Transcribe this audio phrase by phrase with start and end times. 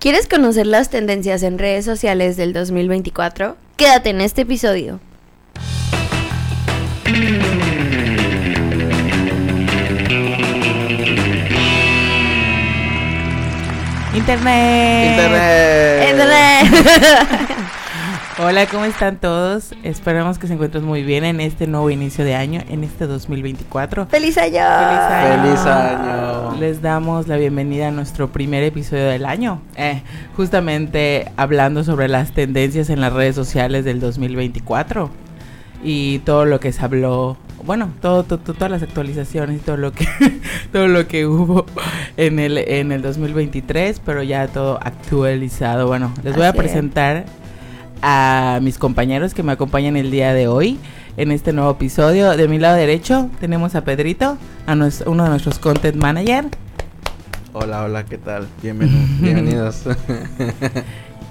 [0.00, 3.58] ¿Quieres conocer las tendencias en redes sociales del 2024?
[3.76, 4.98] Quédate en este episodio.
[14.14, 15.10] Internet.
[15.10, 16.08] Internet.
[16.08, 17.66] Internet.
[18.42, 19.74] Hola, ¿cómo están todos?
[19.82, 24.06] Esperamos que se encuentren muy bien en este nuevo inicio de año, en este 2024.
[24.06, 24.52] ¡Feliz año!
[24.52, 25.42] Feliz año.
[25.42, 26.56] Feliz año.
[26.58, 29.60] Les damos la bienvenida a nuestro primer episodio del año.
[29.76, 30.02] Eh,
[30.36, 35.10] justamente hablando sobre las tendencias en las redes sociales del 2024
[35.84, 37.36] y todo lo que se habló,
[37.66, 40.06] bueno, todo, todo- todo- todas las actualizaciones y todo lo que
[40.72, 41.66] todo lo que hubo
[42.16, 45.86] en el en el 2023, pero ya todo actualizado.
[45.88, 46.56] Bueno, les voy a es.
[48.02, 50.78] A mis compañeros que me acompañan el día de hoy
[51.16, 52.30] en este nuevo episodio.
[52.36, 56.44] De mi lado derecho tenemos a Pedrito, a nues- uno de nuestros content manager,
[57.52, 58.46] Hola, hola, ¿qué tal?
[58.62, 59.08] Bienvenidos.
[59.20, 59.82] Bienvenidos.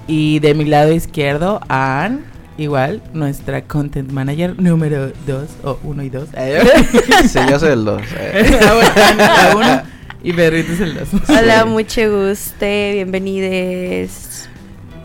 [0.06, 2.24] y de mi lado izquierdo a Ann,
[2.58, 6.28] igual nuestra content manager número 2 o 1 y 2.
[7.26, 8.02] sí, yo soy el 2.
[9.16, 9.82] la uno
[10.22, 11.08] y Pedrito es el 2.
[11.30, 11.68] Hola, Sí.
[11.70, 14.46] mucho gusto, bienvenidos.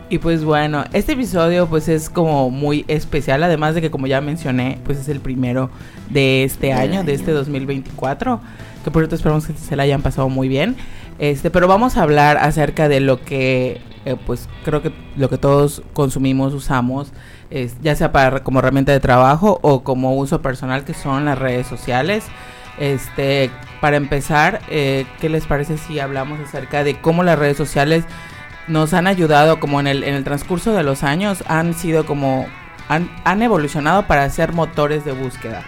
[0.08, 4.20] Y pues bueno, este episodio pues es como muy especial, además de que como ya
[4.20, 5.68] mencioné, pues es el primero
[6.10, 7.38] de este año, de este año.
[7.38, 8.40] 2024,
[8.84, 10.76] que por cierto esperamos que se la hayan pasado muy bien.
[11.18, 15.38] Este, pero vamos a hablar acerca de lo que eh, pues creo que lo que
[15.38, 17.12] todos consumimos, usamos,
[17.50, 21.36] es, ya sea para como herramienta de trabajo o como uso personal, que son las
[21.36, 22.24] redes sociales.
[22.78, 28.04] Este, para empezar, eh, ¿qué les parece si hablamos acerca de cómo las redes sociales
[28.68, 32.46] nos han ayudado como en el, en el transcurso de los años han sido como
[32.88, 35.62] han, han evolucionado para ser motores de búsqueda.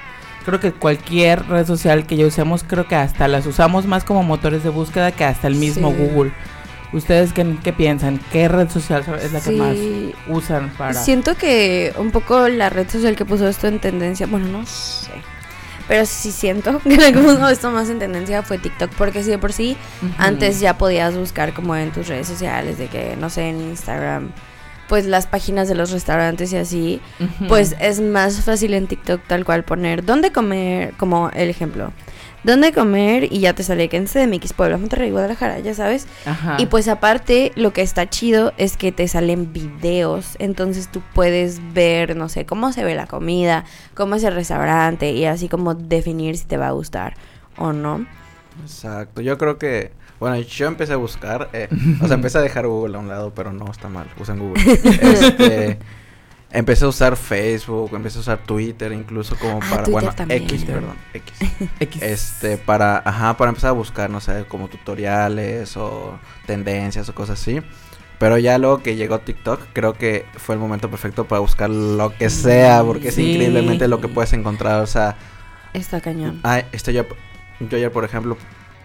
[0.44, 4.22] Creo que cualquier red social que ya usemos, creo que hasta las usamos más como
[4.22, 5.96] motores de búsqueda que hasta el mismo Sí.
[5.98, 6.32] Google.
[6.90, 8.18] ¿Ustedes qué, qué piensan?
[8.32, 9.56] ¿Qué red social es la que Sí.
[9.56, 9.76] más
[10.34, 10.94] usan para...?
[10.94, 15.10] Siento que un poco la red social que puso esto en tendencia, bueno, no sé.
[15.88, 19.38] Pero sí siento que que puso esto más en tendencia fue TikTok, porque sí de
[19.38, 19.76] por sí.
[20.18, 24.30] Antes ya podías buscar como en tus redes sociales, de que, no sé, en Instagram,
[24.88, 27.00] pues las páginas de los restaurantes y así,
[27.48, 31.92] pues es más fácil en TikTok tal cual poner dónde comer, como el ejemplo,
[32.44, 36.06] dónde comer y ya te sale que en CDMX, Puebla, Monterrey, Guadalajara, ya sabes.
[36.26, 36.56] Ajá.
[36.58, 41.60] Y pues aparte, lo que está chido es que te salen videos, entonces tú puedes
[41.74, 45.74] ver, no sé, cómo se ve la comida, cómo es el restaurante y así como
[45.74, 47.14] definir si te va a gustar
[47.56, 48.06] o no.
[48.62, 49.20] Exacto.
[49.20, 49.92] Yo creo que.
[50.20, 51.48] Bueno, yo empecé a buscar.
[51.52, 51.68] eh,
[52.02, 54.08] o sea, empecé a dejar Google a un lado, pero no está mal.
[54.18, 54.62] Usen Google.
[55.02, 55.78] Este.
[56.50, 59.82] Empecé a usar Facebook, empecé a usar Twitter, incluso como Ah, para.
[59.82, 60.42] Twitter bueno, también.
[60.44, 60.96] X, perdón.
[61.12, 61.34] X.
[61.80, 62.02] X.
[62.02, 67.38] Este, para, ajá, para empezar a buscar, no sé, como tutoriales o tendencias o cosas
[67.40, 67.60] así.
[68.18, 72.16] Pero ya luego que llegó TikTok, creo que fue el momento perfecto para buscar lo
[72.16, 73.22] que sea, porque Sí.
[73.22, 74.80] es increíblemente lo que puedes encontrar.
[74.82, 75.16] O sea,
[75.74, 76.40] Está cañón.
[76.44, 77.04] ah, este yo,
[77.60, 78.36] yo ayer, por ejemplo,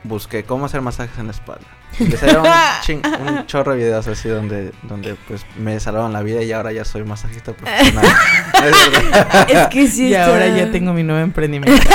[0.04, 1.66] busqué cómo hacer masajes en la espalda.
[2.20, 2.52] Salieron un,
[2.84, 6.72] chin- un chorro de videos así donde, donde pues me salvaron la vida y ahora
[6.72, 8.06] ya soy masajista profesional.
[9.48, 11.82] Es que sí y está- ahora ya tengo mi nuevo emprendimiento.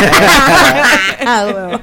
[1.27, 1.81] Ah, huevo.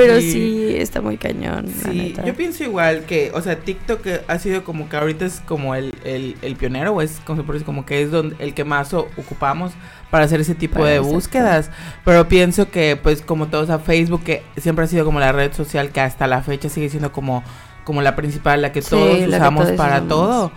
[0.00, 0.32] Pero Sí.
[0.32, 1.66] sí, está muy cañón.
[1.84, 2.24] la Sí, neta.
[2.24, 5.94] yo pienso igual que, o sea, TikTok ha sido como que ahorita es como el,
[6.04, 9.72] el, el pionero, o es como, como que es donde, el que más ocupamos
[10.10, 11.70] para hacer ese tipo Para de búsquedas.
[12.04, 15.52] Pero pienso que, pues, como todos a Facebook, que siempre ha sido como la red
[15.52, 17.42] social que hasta la fecha sigue siendo como,
[17.84, 20.08] como la principal, la que Sí, todos que usamos todos para usamos.
[20.08, 20.52] todo.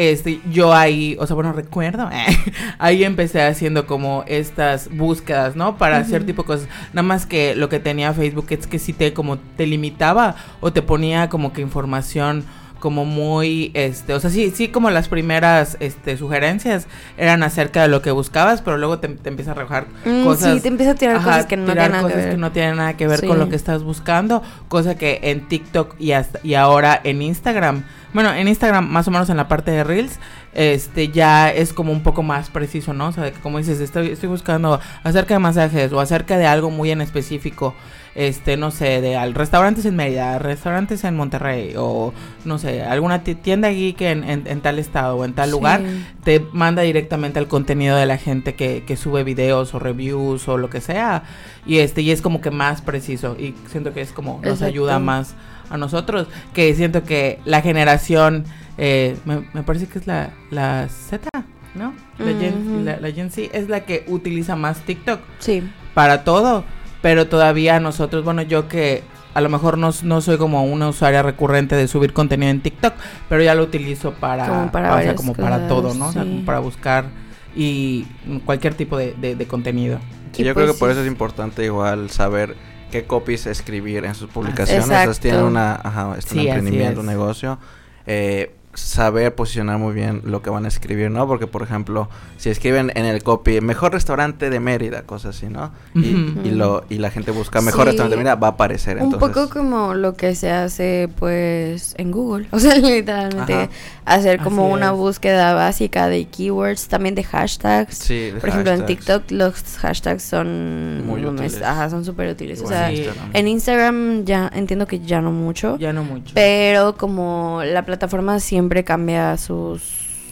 [0.00, 2.08] Este, yo ahí, o sea, bueno, recuerdo,
[2.78, 5.76] ahí empecé haciendo como estas búsquedas, ¿no?
[5.76, 6.68] Para hacer tipo cosas.
[6.94, 10.72] Nada más que lo que tenía Facebook es que sí te como te limitaba o
[10.72, 12.46] te ponía como que información
[12.80, 17.88] como muy este, o sea, sí sí como las primeras este sugerencias eran acerca de
[17.88, 20.92] lo que buscabas, pero luego te, te empieza a arrojar Mm, cosas sí, te empieza
[20.92, 22.38] a tirar Ajá, cosas que no tirar tienen nada que cosas ver.
[22.38, 26.12] no tienen nada que ver con lo que estás buscando, cosa que en TikTok y
[26.12, 29.84] hasta y ahora en Instagram, bueno, en Instagram más o menos en la parte de
[29.84, 30.18] Reels,
[30.52, 33.08] este ya es como un poco más preciso, ¿no?
[33.08, 36.70] O sea, que como dices, estoy estoy buscando acerca de masajes o acerca de algo
[36.70, 37.74] muy en específico,
[38.14, 42.12] este, no sé, de al, restaurantes en Mérida, restaurantes en Monterrey o
[42.44, 45.52] no sé, alguna ti- tienda geek en, en, en tal estado o en tal Sí.
[45.52, 45.82] lugar,
[46.24, 50.58] te manda directamente al contenido de la gente que, que sube videos o reviews o
[50.58, 51.22] lo que sea
[51.66, 54.64] y este y es como que más preciso y siento que es como nos Exacto.
[54.66, 55.34] ayuda más
[55.70, 58.44] a nosotros que siento que la generación
[58.78, 61.28] eh, me, me parece que es la, la Z
[61.74, 61.94] ¿no?
[62.18, 65.62] La, Gen, la, la Gen Z es la que utiliza más TikTok Sí.
[65.94, 66.64] para todo,
[67.02, 69.02] pero todavía nosotros, bueno, yo que
[69.34, 72.94] a lo mejor no, no soy como una usuaria recurrente de subir contenido en TikTok,
[73.28, 76.08] pero ya lo utilizo para, Como para o sea, varias como para todo, ¿no?
[76.08, 77.06] O sea, como para buscar
[77.54, 78.06] y
[78.44, 79.98] cualquier tipo de, de- de contenido.
[80.32, 80.92] Sí, Y yo pues creo que por sí.
[80.92, 82.54] eso es importante igual saber
[82.90, 84.84] qué copies escribir en sus publicaciones.
[84.86, 85.10] Exacto.
[85.10, 86.98] Esas tienen una, ajá, es un Sí, emprendimiento, es.
[86.98, 87.58] un negocio.
[88.06, 91.26] Eh, saber posicionar muy bien lo que van a escribir, ¿no?
[91.26, 95.72] Porque, por ejemplo, si escriben en el copy, mejor restaurante de Mérida, cosas así, ¿no?
[95.94, 97.86] Y, lo, y la gente busca mejor Sí.
[97.88, 98.98] restaurante de Mérida, va a aparecer.
[98.98, 103.68] Un entonces, poco como lo que se hace pues en Google, o sea, literalmente Ajá.
[104.04, 104.92] hacer como Así una es.
[104.96, 107.98] búsqueda básica de keywords, también de hashtags.
[107.98, 108.98] Sí, de Por ejemplo, en hashtags.
[108.98, 111.60] TikTok los hashtags son Muy no útiles.
[111.60, 112.60] ajá, son súper útiles.
[112.62, 113.02] O sea, en Sí.
[113.02, 113.30] Instagram.
[113.34, 116.32] en Instagram ya entiendo que ya no mucho, Ya no mucho.
[116.34, 119.82] pero como la plataforma siempre cambia sus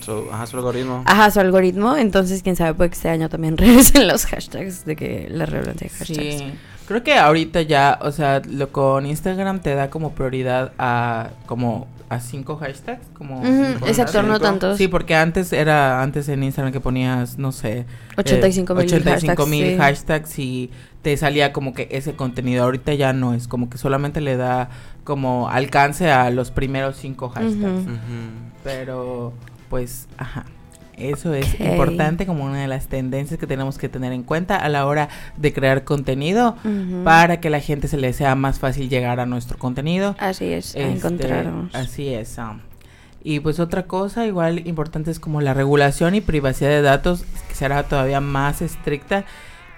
[0.00, 1.02] Su, ajá, su algoritmo.
[1.06, 4.96] Ajá, su algoritmo, entonces quién sabe, puede que este año también regresen los hashtags de
[4.96, 6.38] que la relevancia de hashtags.
[6.38, 6.52] Sí.
[6.86, 11.86] Creo que ahorita ya, o sea, lo con Instagram te da como prioridad a como
[12.08, 14.78] a cinco hashtags, como Ujú, cinco, exacto, no tantos.
[14.78, 17.84] Sí, porque antes era antes en Instagram que ponías, no sé,
[18.16, 20.38] 85 mil 85 mil hashtags, sí.
[20.38, 20.70] hashtags y
[21.02, 22.64] te salía como que ese contenido.
[22.64, 24.70] Ahorita ya no es como que solamente le da
[25.08, 27.86] como alcance a los primeros cinco hashtags.
[28.62, 29.32] Pero
[29.70, 30.44] pues, ajá.
[30.98, 34.68] Eso es importante como una de las tendencias que tenemos que tener en cuenta a
[34.68, 36.56] la hora de crear contenido
[37.04, 40.14] para que la gente se le sea más fácil llegar a nuestro contenido.
[40.18, 41.74] Así es, a Este, encontrarnos.
[41.74, 42.36] Así es.
[42.36, 42.58] um,
[43.22, 47.54] y pues otra cosa igual importante es como la regulación y privacidad de datos que
[47.54, 49.24] será todavía más estricta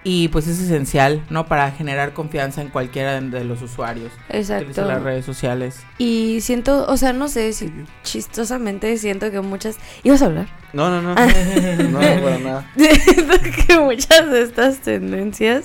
[0.02, 1.46] y pues es esencial, ¿no?
[1.46, 4.10] Para generar confianza en cualquiera de los usuarios.
[4.30, 4.62] Exacto.
[4.64, 5.84] utilizan las redes sociales.
[5.98, 7.70] Y siento, o sea, no sé, si
[8.02, 9.76] chistosamente siento que muchas...
[10.02, 10.48] ¿Ibas a hablar?
[10.72, 11.14] No, no, no.
[11.18, 11.26] Ah.
[11.78, 12.70] no, no, para nada.
[12.76, 13.34] Siento
[13.66, 15.64] que muchas de estas tendencias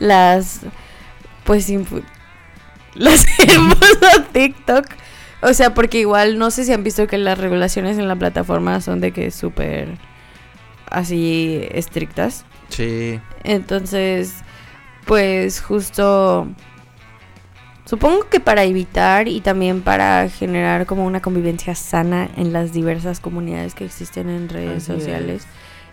[0.00, 0.60] las,
[1.44, 2.02] pues, infu-
[2.94, 3.24] las
[3.54, 4.86] impuso a TikTok.
[5.40, 8.80] O sea, porque igual no sé si han visto que las regulaciones en la plataforma
[8.80, 9.96] son de que súper
[10.90, 12.44] así estrictas.
[12.70, 13.20] Sí.
[13.48, 14.34] Entonces,
[15.06, 16.46] pues justo
[17.86, 23.20] supongo que para evitar y también para generar como una convivencia sana en las diversas
[23.20, 25.46] comunidades que existen en redes Así sociales.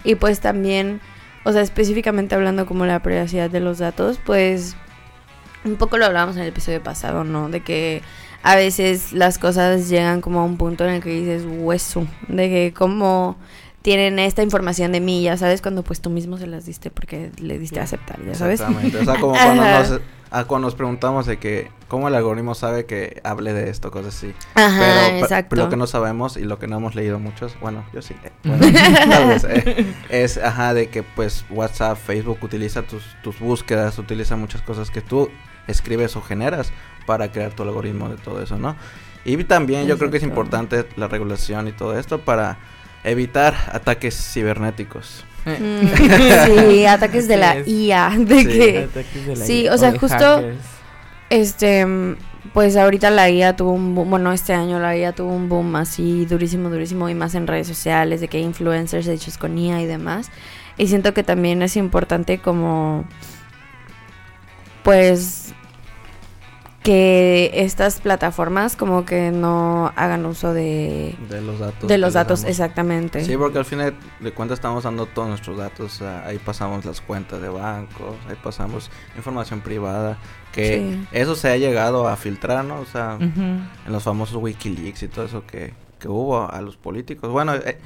[0.04, 1.00] Y pues también,
[1.46, 4.76] o sea, específicamente hablando como la privacidad de los datos, pues
[5.64, 7.48] un poco lo hablábamos en el episodio pasado, ¿no?
[7.48, 8.02] De que
[8.44, 12.50] a veces las cosas llegan como a un punto en el que dices hueso, de
[12.50, 13.38] que como
[13.86, 17.30] tienen esta información de mí, ya sabes, cuando pues tú mismo se las diste porque
[17.40, 18.60] le diste a aceptar, ya sabes.
[18.60, 18.98] Exactamente.
[18.98, 20.02] O sea, como cuando nos,
[20.32, 24.18] ah, cuando nos preguntamos de que cómo el algoritmo sabe que hable de esto, cosas
[24.18, 24.34] así.
[24.56, 25.50] Ajá, pero, pe- exacto.
[25.52, 28.16] pero lo que no sabemos y lo que no hemos leído muchos, bueno, yo sí,
[28.24, 28.66] eh, bueno,
[29.08, 34.36] tal vez, eh, es, ajá, de que pues WhatsApp, Facebook utiliza tus, tus búsquedas, utiliza
[34.36, 35.30] muchas cosas que tú
[35.68, 36.72] escribes o generas
[37.06, 38.76] para crear tu algoritmo de todo eso, ¿no?
[39.26, 42.58] Y también yo creo que es importante la regulación y todo esto para
[43.10, 45.24] evitar ataques cibernéticos.
[45.46, 45.88] Mm,
[46.70, 47.58] sí, ataques de la.
[47.66, 48.48] IA, de Sí.
[48.48, 50.58] que Ataques de la sí, IA o sea, justo- hackers.
[51.30, 51.86] Este,
[52.54, 55.76] pues ahorita la IA tuvo un boom, bueno, este año la IA tuvo un boom
[55.76, 59.82] así durísimo, durísimo y más en redes sociales, de que hay influencers hechos con IA
[59.82, 60.30] y demás.
[60.78, 63.06] Y siento que también es importante como,
[64.84, 65.54] pues,
[66.86, 71.90] que estas plataformas como que no hagan uso de, De los datos.
[71.90, 72.52] de los datos, damos.
[72.52, 73.26] exactamente.
[73.26, 76.02] Sí, porque al final de cuentas estamos dando todos nuestros datos.
[76.02, 80.18] ahí pasamos las cuentas de bancos, ahí pasamos información privada.
[80.52, 81.08] Que Sí.
[81.12, 82.80] eso se ha llegado a filtrar, ¿no?
[82.80, 83.42] O sea, Ujú.
[83.42, 87.32] en los famosos Wikileaks y todo eso que, que hubo a los políticos.
[87.32, 87.78] Bueno, eh,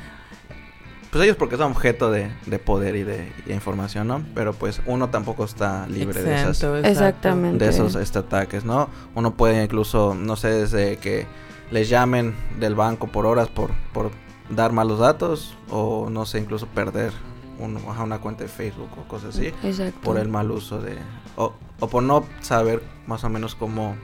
[1.11, 4.23] pues ellos porque son objeto de, de poder y de, y de información, ¿no?
[4.35, 6.77] Pero pues uno tampoco está libre de esas exacto.
[6.87, 7.63] Exactamente.
[7.65, 8.89] de esos este, ataques, ¿no?
[9.15, 11.25] Uno puede incluso, no sé, desde que
[11.71, 14.11] les llamen del banco por horas por, por
[14.49, 17.11] dar malos datos o no sé, incluso perder
[17.59, 19.99] un- una cuenta de Facebook o cosas así Exacto.
[20.01, 20.97] por el mal uso de
[21.35, 23.95] o, o por no saber más o menos cómo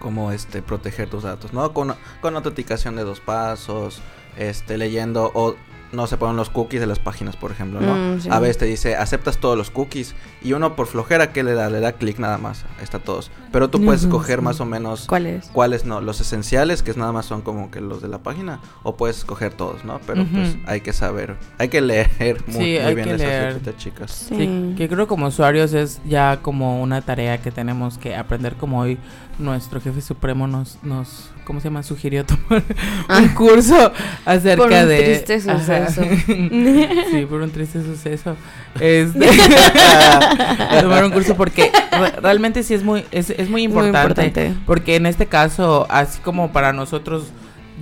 [0.00, 1.72] cómo este proteger tus datos, ¿no?
[1.72, 4.00] Con, con autenticación de dos pasos,
[4.36, 5.54] este leyendo o
[5.94, 7.94] no se ponen los cookies de las páginas, por ejemplo, ¿no?
[7.94, 8.28] Mm, sí.
[8.30, 11.70] A veces te dice, aceptas todos los cookies y uno por flojera que le da,
[11.70, 13.30] le da clic nada más, ahí está todos.
[13.52, 14.44] Pero tú puedes escoger sí.
[14.44, 15.46] más o menos ¿Cuál es?
[15.52, 18.60] cuáles no, los esenciales, que es nada más son como que los de la página,
[18.82, 20.00] o puedes escoger todos, ¿no?
[20.06, 20.58] Pero pues Ujú.
[20.66, 22.10] hay que saber, hay que leer
[22.46, 23.76] muy, Sí, muy hay bien que esas leer.
[23.76, 24.10] chicas.
[24.28, 24.34] Sí.
[24.36, 28.80] Sí, que creo como usuarios es ya como una tarea que tenemos que aprender como
[28.80, 28.98] hoy
[29.38, 31.82] nuestro jefe supremo nos, nos ¿cómo se llama?
[31.82, 32.62] Sugirió tomar
[33.08, 33.92] un curso
[34.24, 35.22] acerca Por un de...
[35.24, 35.90] triste Ajá.
[35.90, 36.02] suceso.
[37.10, 38.36] sí, por un triste suceso.
[38.80, 39.28] Este,
[40.80, 44.26] tomar un curso porque re- realmente sí es muy, es, es muy importante.
[44.26, 44.54] importante.
[44.66, 47.32] Porque en este caso, así como para nosotros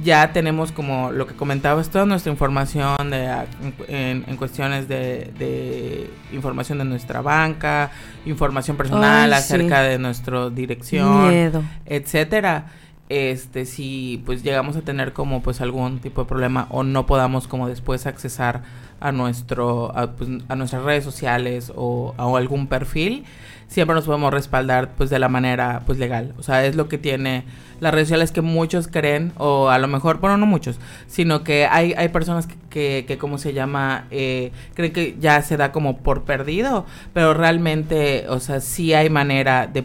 [0.02, 3.46] ya tenemos como lo que comentabas, toda nuestra información de, a-
[3.88, 7.90] en, en cuestiones de, de información de nuestra banca,
[8.24, 9.54] información personal Ay, sí.
[9.54, 11.62] acerca de nuestra dirección, Miedo.
[11.86, 12.66] etcétera.
[13.12, 17.46] Este, si pues llegamos a tener como pues algún tipo de problema o no podamos
[17.46, 18.62] como después accesar
[19.00, 23.24] a nuestro a, pues, a nuestras redes sociales o a algún perfil,
[23.68, 26.32] siempre nos podemos respaldar pues de la manera pues legal.
[26.38, 27.44] O sea, es lo que tiene
[27.80, 31.66] las redes sociales que muchos creen o a lo mejor, bueno, no muchos, sino que
[31.66, 34.06] hay, hay personas que, que, ¿cómo se llama?
[34.10, 39.10] Eh, creen que ya se da como por perdido, pero realmente, o sea, sí hay
[39.10, 39.82] manera de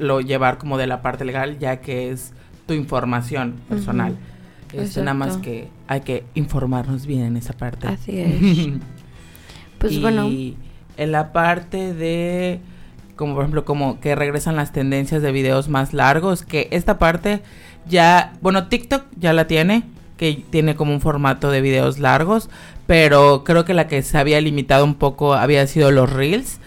[0.00, 2.32] poderlo llevar como de la parte legal, ya que es
[2.66, 4.16] tu información personal.
[4.72, 7.86] Este, nada más que hay que informarnos bien en esa parte.
[7.88, 8.68] Así es.
[9.78, 10.28] Pues y bueno.
[10.28, 12.60] en la parte de
[13.16, 17.40] como por ejemplo como que regresan las tendencias de videos más largos, que esta parte
[17.88, 19.84] ya, bueno, TikTok ya la tiene,
[20.18, 22.50] que tiene como un formato de videos largos,
[22.86, 26.60] pero creo que la que se había limitado un poco había sido los Reels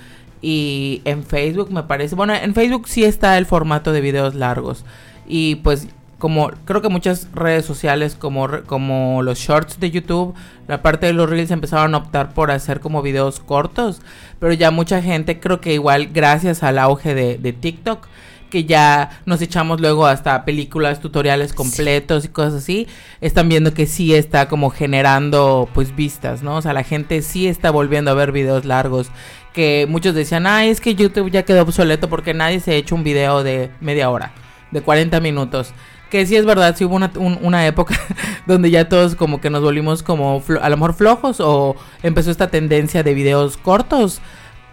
[0.44, 4.84] y en Facebook me parece, bueno, en Facebook sí está el formato de videos largos.
[5.26, 5.88] Y pues
[6.20, 10.36] como creo que muchas redes sociales como, como los shorts de YouTube,
[10.68, 14.02] la parte de los reels empezaron a optar por hacer como videos cortos,
[14.40, 18.08] pero ya mucha gente creo que igual gracias al auge de, de TikTok
[18.54, 22.88] que ya nos echamos luego hasta películas, tutoriales completos y cosas así,
[23.20, 26.58] están viendo que sí está como generando pues vistas, ¿no?
[26.58, 29.10] O sea, la gente sí está volviendo a ver videos largos
[29.54, 32.96] que muchos decían, ay, es que YouTube ya quedó obsoleto porque nadie se ha hecho
[32.96, 34.32] un video de media hora,
[34.72, 35.74] de 40 minutos.
[36.10, 37.96] Que sí es verdad, sí hubo una, un- una época
[38.46, 42.30] donde ya todos como que nos volvimos como flo- a lo mejor flojos o empezó
[42.32, 44.22] esta tendencia de videos cortos.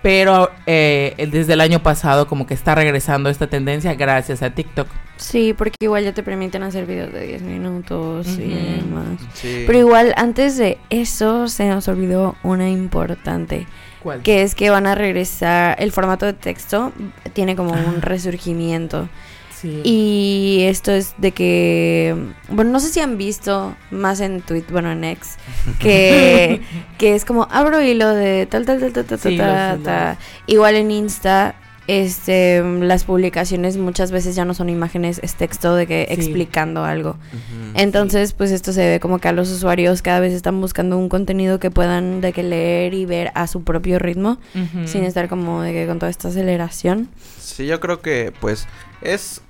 [0.02, 4.88] Pero eh, desde el año pasado como que está regresando esta tendencia gracias a TikTok.
[5.18, 9.18] Sí, porque igual ya te permiten hacer videos de 10 minutos y demás.
[9.34, 9.64] Sí.
[9.66, 13.66] Pero igual, antes de eso, se nos olvidó una importante.
[14.02, 14.22] ¿Cuál?
[14.22, 15.76] Que es que van a regresar.
[15.78, 16.92] El formato de texto
[17.32, 19.08] tiene como un resurgimiento.
[19.54, 19.82] Sí.
[19.84, 22.16] Y esto es de que.
[22.48, 25.36] Bueno, no sé si han visto más en Twitter, bueno, en X.
[25.78, 26.62] Que,
[26.98, 30.16] que es como abro hilo de tal, tal, tal, tal, tal, Sí, tal, tal.
[30.46, 31.54] Igual en Insta.
[31.86, 36.14] Este, las publicaciones muchas veces ya no son imágenes, es texto de que Sí.
[36.14, 37.16] explicando algo.
[37.74, 41.08] Entonces, pues esto se ve como que a los usuarios cada vez están buscando un
[41.08, 44.38] contenido que puedan de que leer y ver a su propio ritmo,
[44.86, 47.08] sin estar como de que con toda esta aceleración.
[47.40, 48.66] Sí, yo creo que pues
[49.02, 49.40] es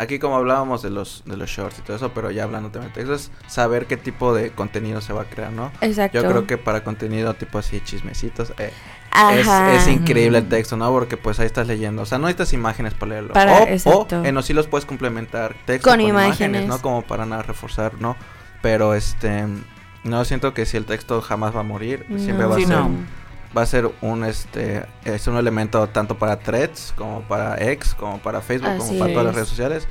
[0.00, 2.88] aquí como hablábamos de los de los shorts y todo eso, pero ya hablando de
[2.88, 5.70] texto es saber qué tipo de contenido se va a crear, ¿no?
[5.82, 6.20] Exacto.
[6.20, 8.72] Yo creo que para contenido tipo así chismecitos eh,
[9.74, 10.90] es, increíble el texto, ¿no?
[10.90, 13.34] Porque pues ahí estás leyendo, o sea, no necesitas imágenes para leerlo.
[13.34, 16.40] Para- o, o en los hilos puedes complementar texto Con con, imágenes.
[16.40, 16.68] imágenes.
[16.68, 16.80] ¿no?
[16.80, 18.16] Como para nada reforzar, ¿no?
[18.62, 19.44] Pero este
[20.02, 22.90] no siento que si el texto jamás va a morir, siempre va a ser no.
[23.56, 28.18] Va a ser un este es un elemento tanto para threads como para X como
[28.18, 29.36] para Facebook Así como para todas las es.
[29.36, 29.88] redes sociales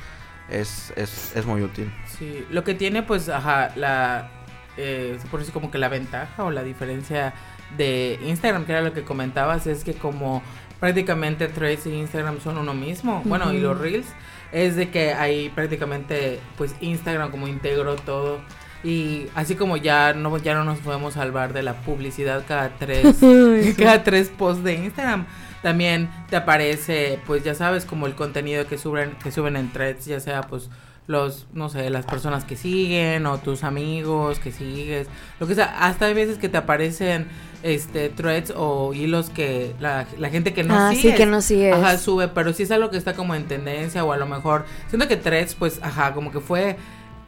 [0.48, 4.28] es, es, es muy útil Sí, lo que tiene pues, ajá, la,
[4.76, 7.32] eh, puede decir como que la ventaja o la diferencia
[7.78, 10.42] de Instagram, que era lo que comentabas, es que como
[10.78, 14.06] prácticamente Threads y Instagram son uno mismo, bueno, y los Reels,
[14.52, 18.40] es de que ahí prácticamente pues Instagram como integró todo.
[18.82, 23.16] Y así como ya no, ya no nos podemos salvar de la publicidad cada tres,
[23.78, 25.26] cada tres posts de Instagram.
[25.62, 30.06] También te aparece, pues ya sabes, como el contenido que suben, que suben en threads,
[30.06, 30.70] ya sea pues
[31.06, 35.08] los, no sé, las personas que siguen o tus amigos que sigues,
[35.40, 37.26] lo que sea, hasta hay veces que te aparecen
[37.62, 41.42] este threads o hilos que la, la gente que no ah, sigue sí, que no
[41.42, 41.74] sigues.
[41.74, 44.64] Ajá, sube, pero si es algo que está como en tendencia o a lo mejor,
[44.88, 46.76] siento que Threads pues, ajá, como que fue,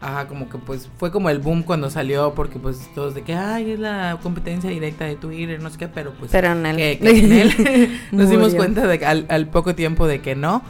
[0.02, 3.34] ajá, como que pues fue como el boom cuando salió porque pues todos de que,
[3.34, 6.76] ay, es la competencia directa de Twitter, no sé qué, pero pues Pero en él.
[6.76, 10.34] que, que en él nos dimos cuenta de que al, al poco tiempo de que
[10.34, 10.62] no.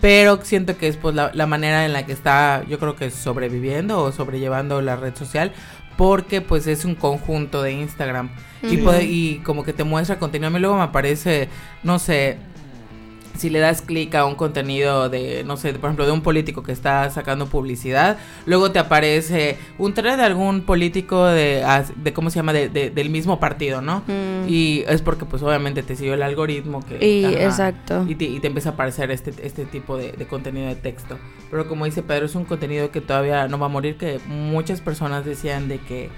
[0.00, 3.10] Pero siento que es pues la, la manera en la que está, yo creo que
[3.10, 5.52] sobreviviendo o sobrellevando la red social,
[5.96, 8.28] porque pues es un conjunto de Instagram
[8.62, 10.48] y, puede- y como que te muestra contenido.
[10.48, 11.48] A mí luego me aparece,
[11.84, 12.36] no sé,
[13.36, 16.62] si le das clic a un contenido de, no sé, por ejemplo, de un político
[16.62, 21.64] que está sacando publicidad, luego te aparece un thread de algún político de,
[21.96, 24.02] de ¿cómo se llama?, de, de- del mismo partido, ¿no?
[24.06, 27.04] Mm, Y es porque pues obviamente te siguió el algoritmo que...
[27.04, 28.04] Y ajá, exacto.
[28.08, 31.18] Y te, y te empieza a aparecer este, este tipo de, de contenido de texto.
[31.50, 34.80] Pero como dice Pedro, es un contenido que todavía no va a morir, que muchas
[34.80, 36.08] personas decían de que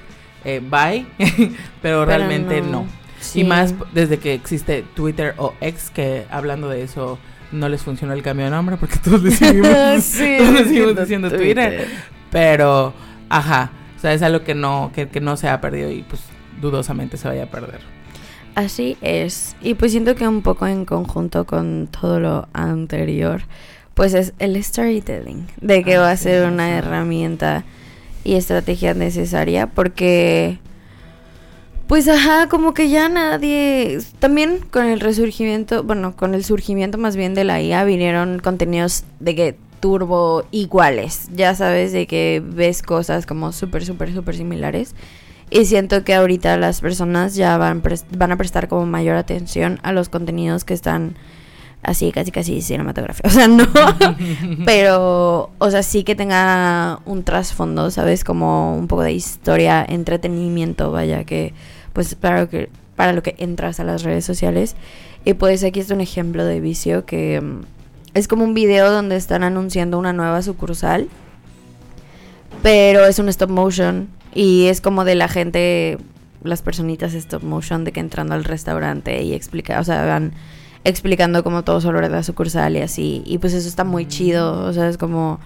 [0.44, 1.06] eh, bye,
[1.82, 2.86] pero, realmente no.
[3.20, 3.40] Sí.
[3.40, 7.18] Y más desde que existe Twitter o X, que hablando de eso
[7.52, 9.70] no les funcionó el cambio de nombre porque todos le seguimos,
[10.02, 11.86] Sí, todos siendo diciendo Twitter.
[12.30, 12.92] Pero,
[13.28, 16.22] ajá, o sea, es algo que no, que, que no se ha perdido y pues
[16.60, 17.80] dudosamente se vaya a perder.
[18.54, 19.54] Así es.
[19.60, 23.42] Y pues siento que un poco en conjunto con todo lo anterior,
[23.94, 26.72] pues es el storytelling, de que Ah, va a sí, ser una sí.
[26.72, 27.64] herramienta
[28.24, 30.58] y estrategia necesaria porque
[31.86, 37.16] pues ajá, como que ya nadie también con el resurgimiento, bueno, con el surgimiento más
[37.16, 42.82] bien de la IA vinieron contenidos de que turbo iguales, ya sabes de que ves
[42.82, 44.94] cosas como súper súper súper similares
[45.50, 47.82] y siento que ahorita las personas ya van,
[48.16, 51.16] van a prestar como mayor atención a los contenidos que están
[51.82, 53.32] así, casi casi cinematográficos.
[53.32, 53.66] O sea, no.
[54.64, 58.24] pero, o sea, sí que tenga un trasfondo, ¿sabes?
[58.24, 61.54] Como un poco de historia, entretenimiento, vaya, que
[61.96, 64.76] pues para lo que, para lo que entras a las redes sociales.
[65.24, 67.62] Y pues aquí está un ejemplo de vicio que mm,
[68.12, 71.08] es como un video donde están anunciando una nueva sucursal
[72.62, 75.98] pero es un stop motion y es como de la gente,
[76.42, 80.32] las personitas stop motion de que entrando al restaurante y explica, o sea, van
[80.84, 83.22] explicando como todo sobre la sucursal y así.
[83.24, 85.38] Y pues eso está muy chido, o sea, es como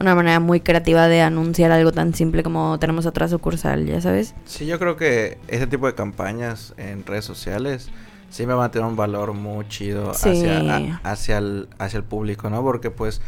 [0.00, 4.34] una manera muy creativa de anunciar algo tan simple como tenemos otra sucursal, ya sabes.
[4.44, 7.88] Sí, yo creo que ese tipo de campañas en redes sociales
[8.30, 10.28] sí me van a tener un valor muy chido Sí.
[10.30, 12.62] hacia, a- hacia, el, hacia el público, ¿no?
[12.62, 13.20] Porque pues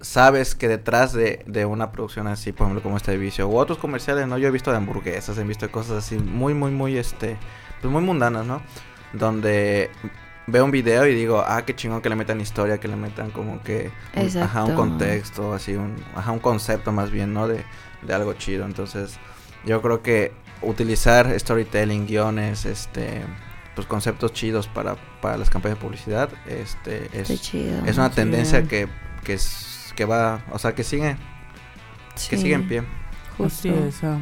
[0.00, 3.78] sabes que detrás de, de una producción así, por ejemplo, como este vicio, u otros
[3.78, 4.36] comerciales, ¿no?
[4.36, 7.36] Yo he visto de hamburguesas, he visto de cosas así muy, muy, muy, este,
[7.80, 8.60] pues muy mundanas, ¿no?
[9.12, 9.90] Donde
[10.46, 13.30] veo un video y digo, ah, qué chingón que le metan historia, que le metan
[13.30, 14.74] como que, un- ajá, un Exacto.
[14.74, 17.46] contexto, así, un, ajá, un concepto más bien, ¿no?
[17.48, 17.64] De,
[18.02, 19.18] de algo chido, entonces
[19.64, 20.32] yo creo que
[20.62, 23.22] utilizar storytelling, guiones, este,
[23.74, 27.84] pues conceptos chidos para, para las campañas de publicidad, este, es, chido.
[27.86, 28.88] es una tendencia que,
[29.24, 31.16] que, es- que va, o sea, que sigue,
[32.14, 32.82] que Sí, sigue en pie.
[33.38, 33.68] Justo.
[33.68, 34.18] Así es, ah.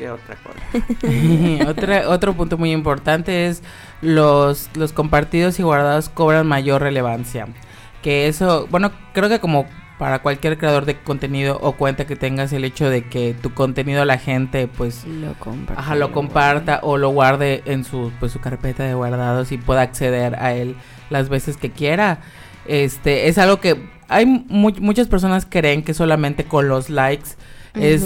[0.00, 1.68] ¿Qué otra cosa?
[1.68, 3.62] Otra- otro punto muy importante es
[4.00, 7.46] los, los compartidos y guardados cobran mayor relevancia.
[8.02, 9.66] Que eso, bueno, creo que como
[9.98, 14.06] para cualquier creador de contenido o cuenta que tengas el hecho de que tu contenido
[14.06, 15.78] la gente pues Lo comparto.
[15.78, 19.82] ajá, lo comparta o lo guarde en su pues su carpeta de guardados y pueda
[19.82, 20.76] acceder a él
[21.10, 22.20] las veces que quiera.
[22.66, 27.32] Este, es algo que hay mu- muchas personas creen que solamente con los likes
[27.74, 28.02] es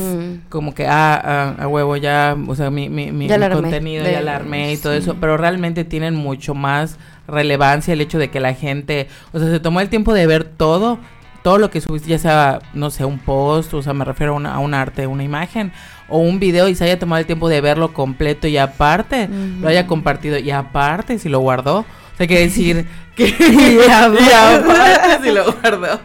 [0.48, 4.12] como que, ah, ah, a huevo, ya, o sea, mi, mi, mi, Ya contenido De-
[4.12, 4.98] ya la armé y todo sí.
[5.00, 9.48] eso, pero realmente tienen mucho más relevancia el hecho de que la gente, o sea,
[9.50, 10.98] se tomó el tiempo de ver todo,
[11.42, 14.36] todo lo que subiste, ya sea, no sé, un post, o sea, me refiero a,
[14.36, 15.72] una- a un arte, una imagen,
[16.08, 19.28] o un video y se haya tomado el tiempo de verlo completo y aparte
[19.60, 24.22] lo haya compartido y aparte si lo guardó, o sea, quiere decir que Y aparte.
[24.22, 26.00] y aparte si lo guardó,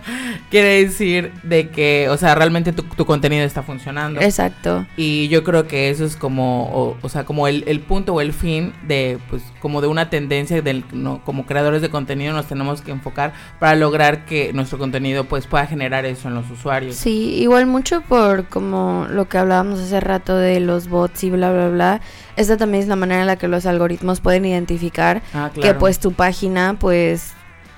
[0.50, 4.22] quiere decir de que, o sea, realmente tu, tu contenido está funcionando.
[4.22, 4.86] Exacto.
[4.98, 8.22] Y yo creo que eso es como, o, o sea, como el, el punto o
[8.22, 12.48] el fin de, pues, como de una tendencia del, no, como creadores de contenido nos
[12.48, 16.95] tenemos que enfocar para lograr que nuestro contenido, pues, pueda generar eso en los usuarios.
[16.95, 21.52] Sí, igual mucho por como lo que hablábamos hace rato de los bots y bla,
[21.52, 22.02] bla, bla.
[22.36, 26.00] Esta también es la manera en la que los algoritmos pueden identificar Ah, que pues
[26.00, 26.98] tu página pues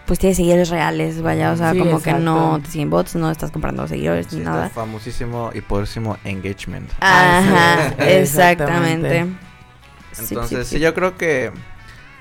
[0.05, 3.31] pues tiene seguidores reales, vaya, o sea, Sí, como que no te siguen bots, no
[3.31, 4.65] estás comprando seguidores Sí, ni nada.
[4.65, 6.89] el famosísimo y poderísimo engagement.
[6.99, 9.25] Ajá, exactamente.
[10.19, 11.51] Entonces, sí, sí, yo creo que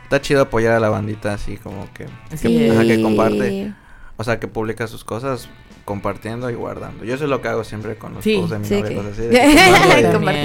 [0.05, 2.69] está chido apoyar a la bandita así como que, Sí.
[2.71, 3.73] ajá, que comparte.
[4.17, 5.49] o sea, que publica sus cosas
[5.91, 7.05] compartiendo y guardando.
[7.05, 8.89] Yo eso es lo que hago siempre con los Sí, posts de mi sí, novia,
[8.89, 9.23] que- cosas así.
[9.23, 10.41] de que comparto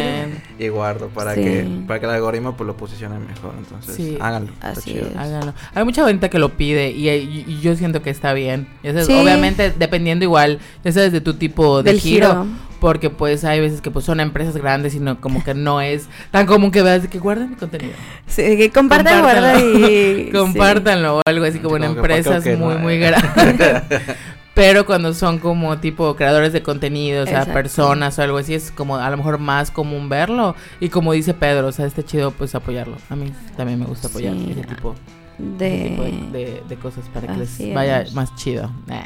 [0.57, 1.41] y- guardo para Sí.
[1.43, 4.17] que para que el algoritmo pues lo posicione mejor entonces Sí.
[4.19, 5.05] háganlo está Así chido.
[5.07, 5.15] es.
[5.15, 5.53] Háganlo.
[5.75, 8.67] Hay mucha gente que lo pide y, y- y yo siento que está bien.
[8.83, 9.13] Sí.
[9.13, 12.45] Obviamente dependiendo igual, ya sabes, de tu tipo de Del giro, giro.
[12.79, 16.07] Porque pues hay veces que pues son empresas grandes y no como que no es
[16.29, 17.93] tan común que veas de que guarden mi contenido.
[18.27, 19.89] Sí, que compartan, guarda Compártanlo.
[19.91, 20.29] y...
[20.31, 22.79] Compártanlo o algo así como en como que, ¿para qué empresas muy no?
[22.79, 23.81] muy grandes.
[24.55, 27.53] Pero cuando son como tipo creadores de contenido, o sea, Exacto.
[27.53, 30.55] personas o algo así, es como a lo mejor más común verlo.
[30.79, 32.95] Y como dice Pedro, o sea, está chido pues apoyarlo.
[33.09, 34.47] A mí también me gusta apoyar Sí.
[34.51, 34.95] ese tipo,
[35.37, 35.75] De...
[35.77, 38.13] ese tipo de, de- de cosas para que Así les vaya es.
[38.13, 38.71] más chido.
[38.89, 39.03] Ah,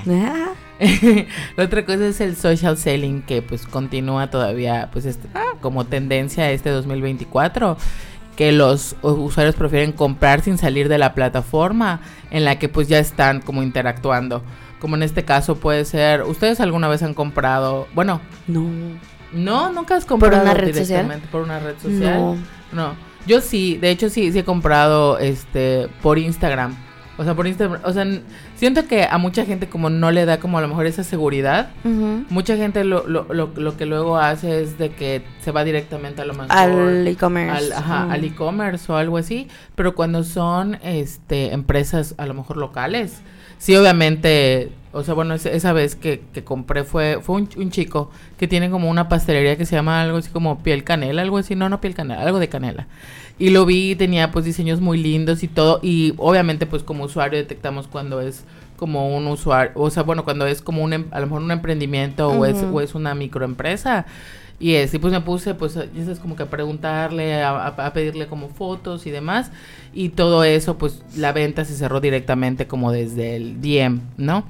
[1.58, 5.28] La otra cosa es el social selling que pues continúa todavía pues este,
[5.62, 7.76] como tendencia este 2024
[8.38, 12.00] que los usuarios prefieren comprar sin salir de la plataforma
[12.32, 14.44] en la que pues ya están como interactuando.
[14.80, 18.66] Como en este caso puede ser, ¿ustedes alguna vez han comprado, bueno, No.
[19.34, 20.86] no, nunca has comprado una red social?
[20.88, 22.16] directamente por una red social?
[22.20, 22.38] No.
[22.72, 22.94] No,
[23.28, 26.76] yo sí, de hecho sí, sí he comprado este por Instagram.
[27.18, 28.06] O sea, por Instagram, o sea,
[28.56, 31.72] siento que a mucha gente como no le da como a lo mejor esa seguridad.
[32.30, 36.22] Mucha gente lo, lo, lo, lo que luego hace es de que se va directamente
[36.22, 37.52] a lo mejor Al e-commerce.
[37.66, 42.56] al, ajá, al e-commerce o algo así, pero cuando son este empresas a lo mejor
[42.56, 43.22] locales,
[43.60, 47.70] sí obviamente, o sea, bueno, esa, esa vez que, que compré fue fue un, un
[47.72, 51.38] chico que tiene como una pastelería que se llama algo así como piel canela, algo
[51.38, 52.88] así, no, no piel canela, algo de canela.
[53.38, 57.38] Y lo vi, tenía pues diseños muy lindos y todo y obviamente pues como usuario
[57.40, 58.46] detectamos cuando es
[58.78, 61.52] como un usuario, o sea, bueno, cuando es como un, em- a lo mejor un
[61.52, 64.06] emprendimiento o, es, o es una microempresa.
[64.60, 68.28] Y este, pues me puse, pues, ya sabes, como que a preguntarle, a- a pedirle
[68.28, 69.52] como fotos y demás.
[69.94, 74.44] Y todo eso, pues, la venta se cerró directamente como desde el DM, ¿no?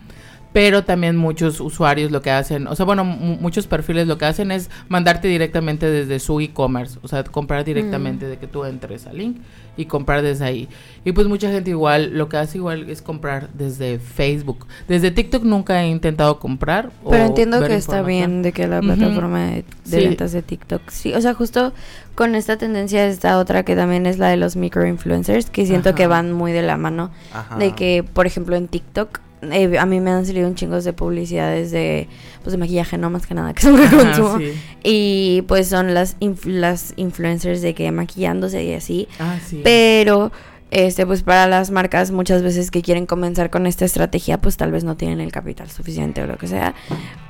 [0.51, 4.25] Pero también muchos usuarios lo que hacen, o sea, bueno, mu- muchos perfiles lo que
[4.25, 9.05] hacen es mandarte directamente desde su e-commerce, o sea, comprar directamente de que tú entres
[9.05, 9.37] al link
[9.77, 10.67] y comprar desde ahí.
[11.05, 14.65] Y pues mucha gente igual, lo que hace igual es comprar desde Facebook.
[14.87, 16.89] Desde TikTok nunca he intentado comprar.
[17.03, 20.05] o Pero entiendo que está bien de que la plataforma de, de Sí.
[20.07, 20.81] ventas de TikTok.
[20.89, 21.73] Sí, o sea, justo
[22.15, 26.07] con esta tendencia está otra que también es la de los microinfluencers, que siento que
[26.07, 27.11] van muy de la mano.
[27.33, 27.55] Ajá.
[27.57, 30.93] De que, por ejemplo, en TikTok, eh, a mí me han salido un chingos de
[30.93, 32.07] publicidades de,
[32.43, 34.37] pues, de maquillaje, no más que nada, que son que consumo.
[34.37, 34.53] sí.
[34.83, 39.07] Y pues son las, inf- las influencers de que maquillándose y así.
[39.19, 39.61] Ah, sí.
[39.63, 40.31] Pero,
[40.71, 44.71] este, pues para las marcas muchas veces que quieren comenzar con esta estrategia, pues tal
[44.71, 46.75] vez no tienen el capital suficiente o lo que sea.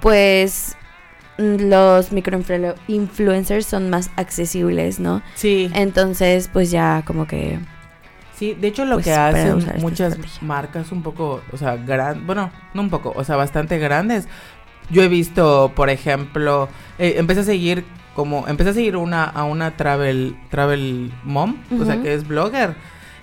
[0.01, 0.75] Pues
[1.37, 5.21] los microinfluencers son más accesibles, ¿no?
[5.35, 7.59] Sí, Entonces, pues ya como que...
[8.39, 12.49] sí, de hecho lo pues, que hacen muchas marcas un poco, o sea, gran, bueno,
[12.73, 14.27] no un poco, o sea, bastante grandes.
[14.89, 17.83] Yo he visto, por ejemplo, eh, empecé a seguir
[18.15, 22.75] como, empecé a seguir una, a una travel, travel mom, o sea, que es blogger.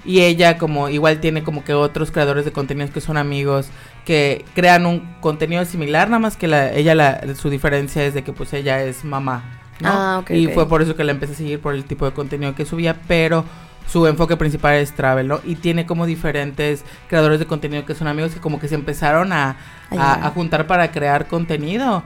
[0.05, 3.71] Y ella como igual tiene como que otros creadores de contenidos que son amigos
[4.05, 8.23] que crean un contenido similar, nada más que la, ella la, su diferencia es de
[8.23, 9.89] que pues ella es mamá, ¿no?
[9.89, 12.13] Ah, ok, y fue por eso que la empecé a seguir por el tipo de
[12.13, 13.45] contenido que subía, pero
[13.87, 15.41] su enfoque principal es travel, ¿no?
[15.45, 19.33] Y tiene como diferentes creadores de contenido que son amigos que como que se empezaron
[19.33, 19.57] a,
[19.91, 22.03] a, a juntar para crear contenido.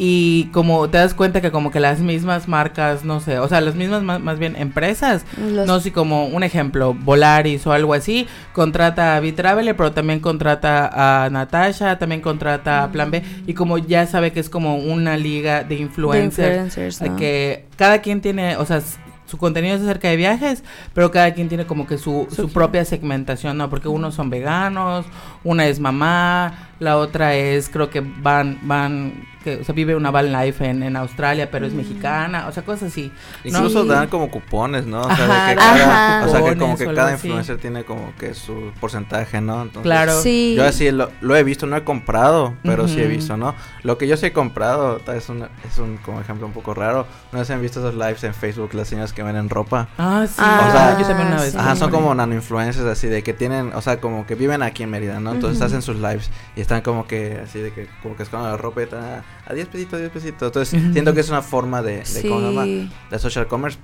[0.00, 3.60] Y como te das cuenta que como que las mismas marcas, no sé, o sea,
[3.60, 7.94] las mismas más, más bien empresas, Los- no sé, como un ejemplo, Volaris o algo
[7.94, 13.54] así, contrata a B-Traveler, pero también contrata a Natasha, también contrata a Plan B, y
[13.54, 17.16] como ya sabe que es como una liga de de influencers, ¿no?
[17.16, 18.80] que cada quien tiene, o sea,
[19.28, 20.64] su contenido es acerca de viajes,
[20.94, 23.68] pero cada quien tiene como que su, su propia segmentación, ¿no?
[23.68, 25.04] Porque unos son veganos,
[25.44, 30.10] una es mamá, la otra es, creo que van, van, que, o sea, vive una
[30.10, 31.76] van life en, en Australia, pero es Mm.
[31.76, 33.12] mexicana, o sea, cosas así.
[33.44, 33.88] Incluso Sí.
[33.88, 35.02] dan como cupones, ¿no?
[35.02, 36.26] O sea, Ajá, de que cada, Ajá.
[36.26, 37.26] o sea, que como que cada así.
[37.28, 39.62] influencer tiene como que su porcentaje, ¿no?
[39.62, 40.20] Entonces, Claro.
[40.22, 40.54] Sí.
[40.56, 43.54] Yo así lo, lo he visto, no he comprado, pero sí he visto, ¿no?
[43.82, 46.74] Lo que yo sí he comprado, tal vez un, es un como ejemplo un poco
[46.74, 47.06] raro.
[47.32, 49.88] No sé si han visto esos lives en Facebook, las señoras que venden ropa.
[49.98, 51.52] Ah, sí, Ah, o sea, yo también una vez.
[51.52, 51.58] sí.
[51.58, 54.82] Ajá, son como nano influencers así de que tienen, o sea, como que viven aquí
[54.82, 55.32] en Mérida, ¿no?
[55.32, 58.56] Entonces hacen sus lives y están como que así de que como que esconden la
[58.56, 60.48] ropa y están a, a 10 pesitos, 10 pesitos.
[60.48, 62.64] Entonces, siento que es una forma de, de ¿cómo se llama?
[62.64, 62.90] Sí.
[63.10, 63.78] de social commerce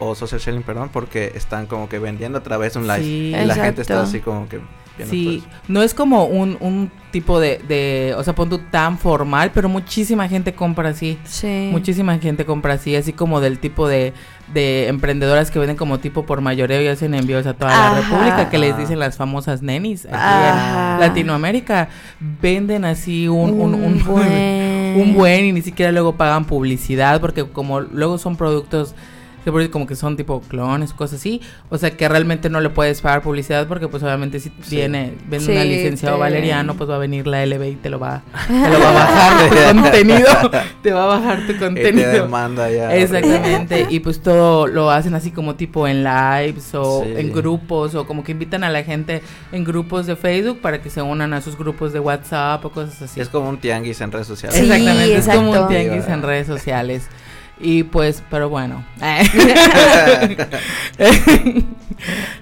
[0.00, 3.02] o social selling, perdón, porque están como que vendiendo a través de un live.
[3.02, 3.34] Sí.
[3.36, 4.58] Y la gente está así como que
[4.96, 8.98] viendo Sí, no es como un, un tipo de, de, o sea, pon tú tan
[8.98, 11.18] formal, pero muchísima gente compra así.
[11.24, 11.68] Sí.
[11.70, 14.14] Muchísima gente compra así, así como del tipo de,
[14.54, 18.00] de emprendedoras que venden como tipo por mayoreo y hacen envíos a toda la.
[18.00, 20.94] República, que les dicen las famosas nenis aquí Ajá.
[20.94, 21.90] en Latinoamérica.
[22.40, 24.79] Venden así un, un, un, buen.
[24.96, 28.94] Un buen y ni siquiera luego pagan publicidad porque como luego son productos
[29.44, 32.60] se puede decir como que son tipo clones, cosas así, o sea que realmente no
[32.60, 34.76] le puedes pagar publicidad porque pues obviamente si Sí.
[34.76, 37.90] viene, vende Sí, una licenciado te- valeriano, pues va a venir la LB y te
[37.90, 40.28] lo va, te lo va a bajar tu contenido,
[40.82, 42.12] te va a bajar tu Y te contenido.
[42.12, 42.94] demanda ya.
[42.96, 47.12] Exactamente, y pues todo lo hacen así como tipo en lives o Sí.
[47.16, 49.22] en grupos o como que invitan a la gente
[49.52, 53.00] en grupos de Facebook para que se unan a sus grupos de WhatsApp o cosas
[53.02, 53.20] así.
[53.20, 54.58] Es como un tianguis en redes sociales.
[54.58, 57.08] Exactamente, es como un tianguis en redes sociales.
[57.60, 58.84] Y pues, pero bueno.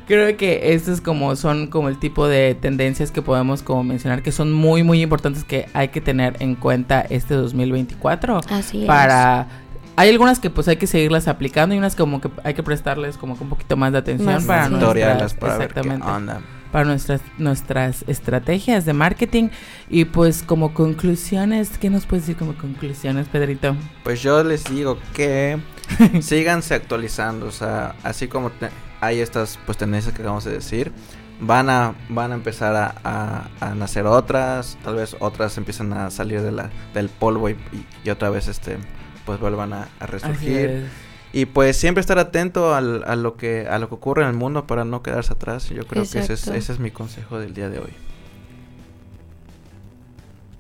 [0.07, 4.31] Creo que estos como son como el tipo de tendencias que podemos como mencionar que
[4.31, 8.87] son muy muy importantes que hay que tener en cuenta este 2024 Así es.
[8.87, 9.49] para
[9.97, 13.17] hay algunas que pues hay que seguirlas aplicando y unas como que hay que prestarles
[13.17, 16.07] como que un poquito más de atención Más para tutoriales nuestras, para ver qué exactamente,
[16.07, 16.41] onda.
[16.73, 19.49] Para nuestras nuestras estrategias de marketing
[19.89, 23.75] y pues como conclusiones, ¿qué nos puedes decir como conclusiones, Pedrito?
[24.05, 25.59] Pues yo les digo que
[26.21, 30.93] síganse actualizando, o sea, así como te- hay estas pues tendencias que acabamos de decir,
[31.41, 36.11] van a van a empezar a, a- a nacer otras, tal vez otras empiezan a
[36.11, 38.77] salir de la del polvo y, y- y otra vez este
[39.25, 40.87] pues vuelvan a, resurgir.
[41.33, 44.35] Y pues siempre estar atento al- a lo que a lo que ocurre en el
[44.35, 45.69] mundo para no quedarse atrás.
[45.69, 47.91] Yo creo que ese es, ese es mi consejo del día de hoy.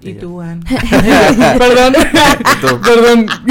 [0.00, 0.62] ¿Y tú, Ann?
[1.58, 1.94] Perdón.
[2.60, 2.80] tú?
[2.80, 3.26] Perdón.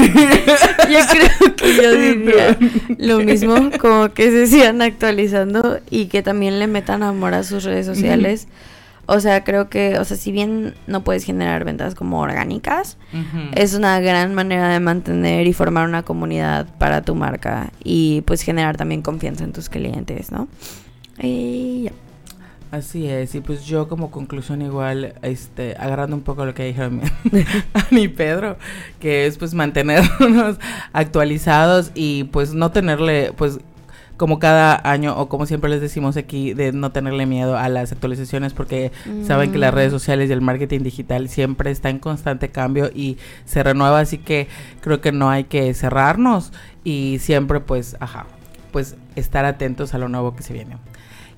[0.88, 2.58] Yo creo que yo diría
[2.96, 7.64] lo mismo, como que se sigan actualizando y que también le metan amor a sus
[7.64, 8.48] redes sociales.
[9.10, 12.98] O sea, creo que, o sea, si bien no puedes generar ventas como orgánicas,
[13.56, 18.42] es una gran manera de mantener y formar una comunidad para tu marca y pues
[18.42, 20.46] generar también confianza en tus clientes, ¿no?
[21.22, 21.92] Y ya.
[22.70, 27.00] Así es, y pues yo como conclusión igual, este, agarrando un poco lo que dijeron
[27.32, 27.40] mi-
[27.72, 28.58] Ani y Pedro,
[29.00, 30.58] que es pues mantenernos
[30.92, 33.58] actualizados y pues no tenerle, pues
[34.18, 37.92] como cada año o como siempre les decimos aquí, de no tenerle miedo a las
[37.92, 38.92] actualizaciones porque
[39.26, 39.76] saben que las Mm.
[39.76, 44.18] redes sociales y el marketing digital siempre está en constante cambio y se renueva, así
[44.18, 44.48] que
[44.82, 46.52] creo que no hay que cerrarnos
[46.84, 48.26] y siempre pues, ajá,
[48.72, 50.76] pues estar atentos a lo nuevo que se viene.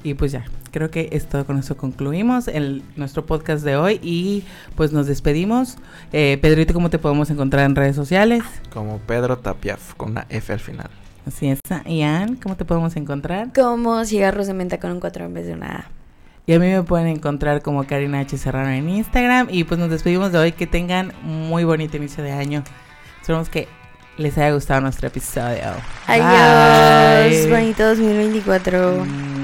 [0.03, 4.01] Y pues ya, creo que es todo con eso concluimos el, nuestro podcast de hoy
[4.03, 5.77] y pues nos despedimos.
[6.14, 8.43] Eh, Pedrito, ¿cómo te podemos encontrar en redes sociales?
[8.73, 10.88] Como Pedro Tapiaf con una F al final.
[11.26, 11.61] Así es.
[11.87, 13.52] Ian, ¿cómo te podemos encontrar?
[13.54, 15.85] Como cigarros de menta con un 4 en vez de una A.
[16.46, 18.37] Y a mí me pueden encontrar como Karina H.
[18.38, 19.48] Serrano en Instagram.
[19.50, 20.52] Y pues nos despedimos de hoy.
[20.52, 22.64] Que tengan muy bonito inicio de año.
[23.20, 23.68] Esperamos que
[24.16, 25.62] les haya gustado nuestro episodio.
[26.06, 27.50] Adiós, Bye.
[27.50, 29.04] bonito 2024.
[29.04, 29.39] Mm.